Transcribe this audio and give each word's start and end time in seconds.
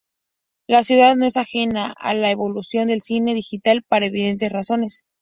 La 0.67 0.81
ciudad 0.81 1.15
no 1.15 1.25
es 1.27 1.37
ajena 1.37 1.93
a 1.95 2.15
la 2.15 2.31
evolución 2.31 2.87
del 2.87 3.01
cine 3.03 3.35
digital 3.35 3.83
por 3.87 4.03
evidentes 4.03 4.51
razones. 4.51 5.03